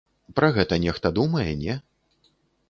[0.37, 1.77] Пра гэта нехта думае, не?